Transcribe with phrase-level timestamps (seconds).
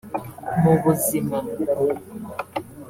[0.61, 1.37] mu buzima